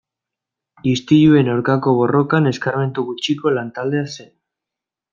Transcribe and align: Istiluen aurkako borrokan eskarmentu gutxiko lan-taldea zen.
Istiluen 0.91 1.51
aurkako 1.57 1.95
borrokan 1.99 2.51
eskarmentu 2.55 3.07
gutxiko 3.13 3.57
lan-taldea 3.61 4.07
zen. 4.19 4.35